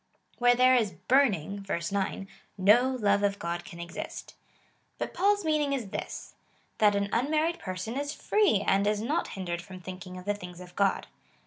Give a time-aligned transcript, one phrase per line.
[0.39, 4.33] Where there is burning, (verse 9,) no love of God can exist.
[4.97, 6.33] But Paul's meaning is this—
[6.79, 10.59] that an unmarried person is free, and is not hindered from thinking of the things
[10.59, 11.05] of God.